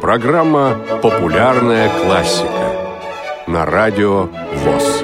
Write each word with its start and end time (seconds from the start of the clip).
Программа 0.00 0.78
«Популярная 1.02 1.88
классика» 1.88 2.48
на 3.48 3.66
радио 3.66 4.28
ВОЗ. 4.54 5.02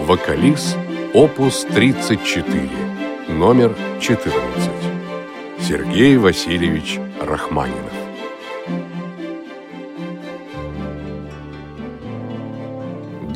Вокалист 0.00 0.78
Опус 1.12 1.64
34, 1.64 2.70
номер 3.28 3.74
14. 4.00 4.70
Сергей 5.60 6.16
Васильевич 6.16 6.98
Рахманинов. 7.20 7.97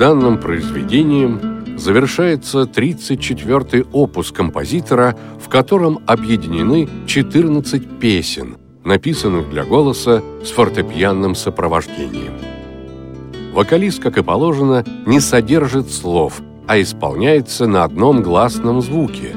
Данным 0.02 0.38
произведением 0.38 1.79
завершается 1.79 2.62
34-й 2.62 3.86
опус 3.93 4.32
композитора, 4.32 5.16
в 5.40 5.48
котором 5.48 6.00
объединены 6.08 6.88
14 7.06 8.00
песен, 8.00 8.57
написанных 8.82 9.48
для 9.50 9.62
голоса 9.62 10.20
с 10.43 10.50
фортепианным 10.50 11.36
сопровождением. 11.36 12.32
Вокалист, 13.52 14.02
как 14.02 14.18
и 14.18 14.24
положено, 14.24 14.84
не 15.07 15.20
содержит 15.20 15.88
слов, 15.88 16.43
а 16.66 16.80
исполняется 16.80 17.68
на 17.68 17.84
одном 17.84 18.24
гласном 18.24 18.82
звуке. 18.82 19.36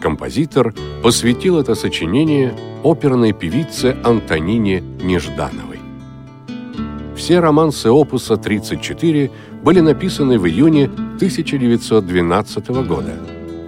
Композитор 0.00 0.72
посвятил 1.02 1.58
это 1.58 1.74
сочинение 1.74 2.54
оперной 2.82 3.34
певице 3.34 3.98
Антонине 4.02 4.80
Неждановой. 5.02 5.77
Все 7.18 7.40
романсы 7.40 7.90
опуса 7.90 8.36
34 8.36 9.30
были 9.64 9.80
написаны 9.80 10.38
в 10.38 10.46
июне 10.46 10.84
1912 10.84 12.68
года. 12.86 13.16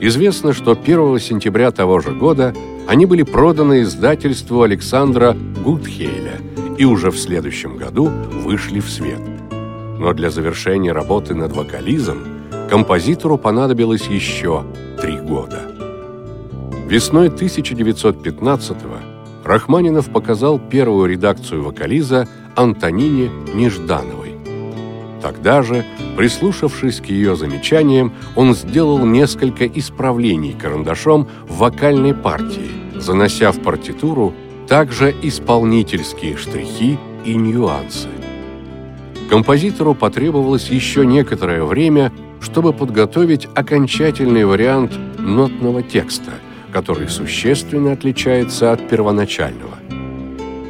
Известно, 0.01 0.53
что 0.53 0.71
1 0.71 1.19
сентября 1.19 1.73
того 1.73 1.99
же 1.99 2.13
года 2.13 2.55
они 2.87 3.07
были 3.07 3.25
проданы 3.25 3.83
издательству 3.83 4.63
Александра 4.63 5.37
Гудхейля 5.65 6.39
и 6.79 6.85
уже 6.85 7.11
в 7.11 7.19
следующем 7.19 7.77
году 7.77 8.09
вышли 8.45 8.79
в 8.79 8.89
свет. 8.89 9.21
Но 9.99 10.13
для 10.13 10.31
завершения 10.31 10.93
работы 10.93 11.35
над 11.35 11.53
вокализом 11.53 12.19
композитору 12.71 13.37
понадобилось 13.37 14.07
еще 14.07 14.63
три 15.01 15.17
года. 15.19 15.61
Весной 16.89 17.29
1915-го 17.29 19.10
Рахманинов 19.51 20.11
показал 20.11 20.61
первую 20.61 21.11
редакцию 21.11 21.65
вокализа 21.65 22.29
Антонине 22.55 23.33
Неждановой. 23.53 24.37
Тогда 25.21 25.63
же, 25.63 25.85
прислушавшись 26.17 27.01
к 27.01 27.07
ее 27.07 27.35
замечаниям, 27.35 28.13
он 28.37 28.55
сделал 28.55 29.05
несколько 29.05 29.67
исправлений 29.67 30.53
карандашом 30.53 31.27
в 31.49 31.59
вокальной 31.59 32.15
партии, 32.15 32.71
занося 32.95 33.51
в 33.51 33.59
партитуру 33.59 34.35
также 34.69 35.13
исполнительские 35.21 36.37
штрихи 36.37 36.97
и 37.25 37.35
нюансы. 37.35 38.07
Композитору 39.29 39.95
потребовалось 39.95 40.69
еще 40.71 41.05
некоторое 41.05 41.65
время, 41.65 42.13
чтобы 42.41 42.73
подготовить 42.73 43.49
окончательный 43.57 44.45
вариант 44.45 44.93
нотного 45.19 45.83
текста, 45.83 46.31
который 46.73 47.09
существенно 47.09 47.93
отличается 47.93 48.73
от 48.73 48.89
первоначального. 48.89 49.79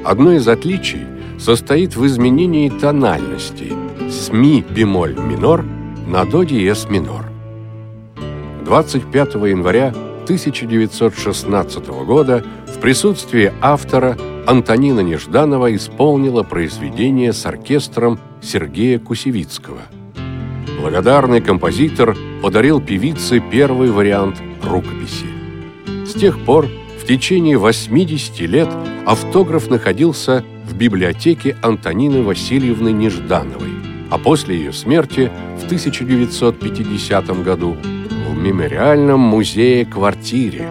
Одно 0.05 0.33
из 0.33 0.49
отличий 0.49 1.07
состоит 1.39 1.97
в 1.97 2.07
изменении 2.07 2.69
тональности– 2.69 3.73
с 4.11 4.33
ми 4.33 4.65
бемоль 4.75 5.15
минор 5.15 5.65
на 6.07 6.25
до 6.25 6.43
диез 6.43 6.89
минор. 6.91 7.27
25 8.65 9.35
января 9.35 9.95
1916 10.25 11.87
года 12.05 12.45
в 12.67 12.81
присутствии 12.81 13.53
автора 13.61 14.17
Антонина 14.49 15.01
Нежданова 15.01 15.75
исполнила 15.77 16.43
произведение 16.43 17.33
с 17.33 17.47
оркестром 17.47 18.19
Сергея 18.43 18.99
Кусевицкого. 18.99 19.83
Благодарный 20.81 21.41
композитор 21.41 22.17
подарил 22.43 22.81
певице 22.81 23.41
первый 23.41 23.91
вариант 23.93 24.43
рукописи. 24.65 25.40
С 26.11 26.15
тех 26.15 26.45
пор 26.45 26.67
в 27.01 27.07
течение 27.07 27.57
80 27.57 28.41
лет 28.41 28.69
автограф 29.07 29.71
находился 29.71 30.45
в 30.69 30.75
библиотеке 30.75 31.57
Антонины 31.63 32.25
Васильевны 32.25 32.91
Неждановой 32.91 33.71
а 34.11 34.19
после 34.19 34.57
ее 34.57 34.73
смерти 34.73 35.31
в 35.61 35.67
1950 35.67 37.45
году 37.45 37.77
в 38.29 38.37
мемориальном 38.37 39.21
музее-квартире. 39.21 40.69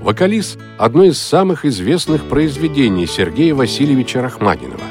Вокалист– 0.00 0.58
одно 0.78 1.04
из 1.04 1.18
самых 1.18 1.66
известных 1.66 2.24
произведений 2.24 3.06
Сергея 3.06 3.54
Васильевича 3.54 4.22
Рахманинова. 4.22 4.84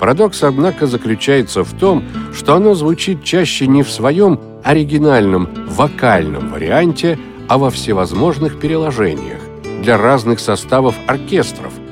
Парадокс, 0.00 0.42
однако, 0.42 0.88
заключается 0.88 1.62
в 1.62 1.72
том, 1.72 2.02
что 2.34 2.54
оно 2.54 2.74
звучит 2.74 3.22
чаще 3.22 3.68
не 3.68 3.84
в 3.84 3.90
своем 3.92 4.40
оригинальном 4.64 5.48
вокальном 5.68 6.50
варианте, 6.50 7.16
а 7.48 7.58
во 7.58 7.70
всевозможных 7.70 8.60
переложениях 8.60 9.40
для 9.82 9.96
разных 9.96 10.40
составов 10.40 10.94
оркестров– 11.06 11.72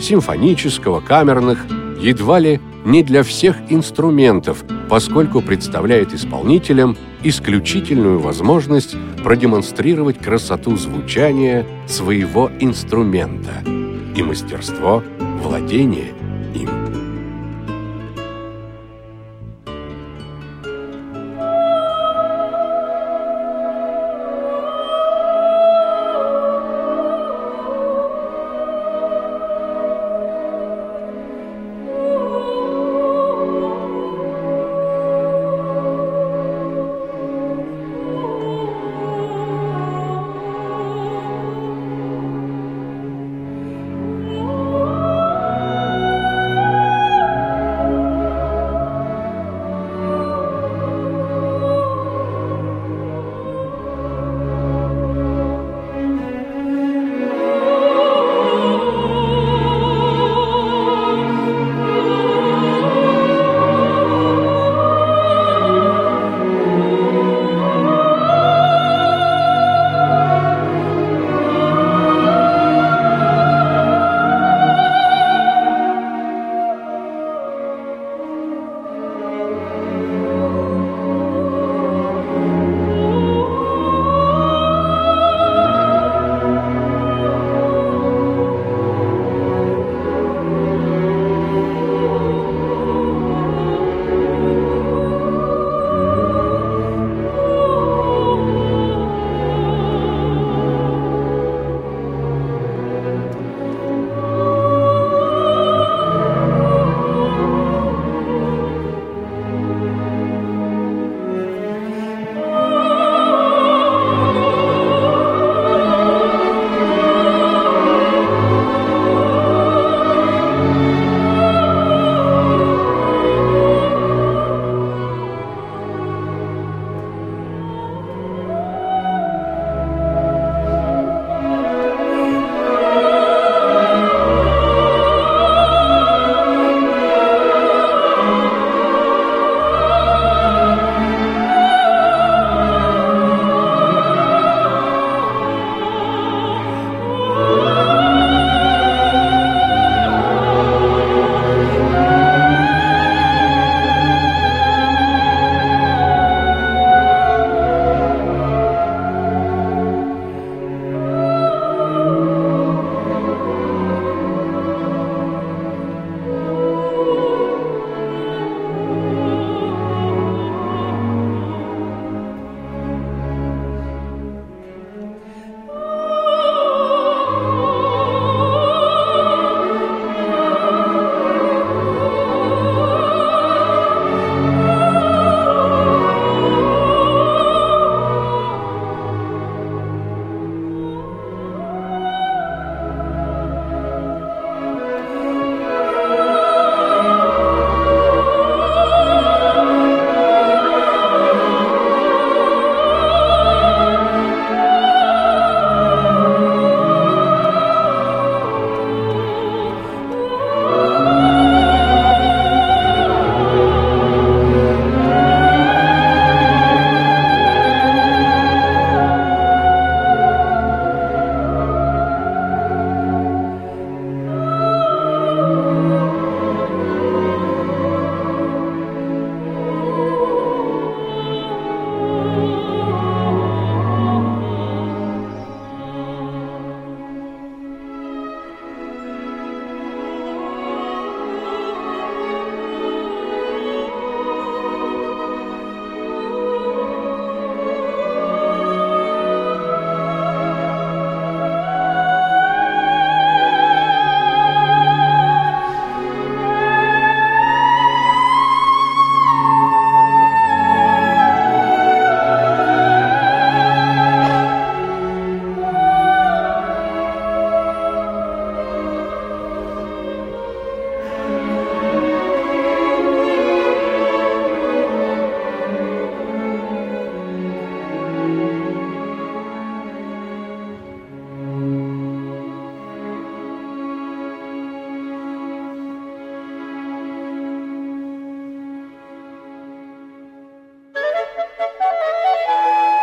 симфонического, 0.00 1.00
камерных, 1.00 1.66
едва 2.00 2.38
ли 2.38 2.60
не 2.84 3.02
для 3.02 3.22
всех 3.22 3.56
инструментов, 3.68 4.64
поскольку 4.88 5.40
представляет 5.40 6.14
исполнителям 6.14 6.96
исключительную 7.22 8.20
возможность 8.20 8.96
продемонстрировать 9.24 10.18
красоту 10.18 10.76
звучания 10.76 11.66
своего 11.86 12.50
инструмента 12.60 13.62
и 13.66 14.22
мастерство 14.22 15.02
владения 15.42 16.14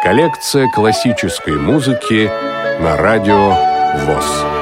Коллекция 0.06 0.70
классической 0.70 1.58
музыки 1.58 2.30
на 2.80 2.96
радио 2.96 3.56
ВОЗ. 4.06 4.55